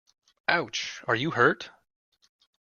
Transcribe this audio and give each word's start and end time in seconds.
Ouch! 0.47 0.99
Are 1.07 1.13
you 1.13 1.29
hurt? 1.29 1.69